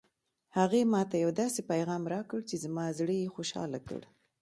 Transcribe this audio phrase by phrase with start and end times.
[0.57, 4.01] هغې ما ته یو داسې پېغام راکړ چې زما زړه یې خوشحاله کړ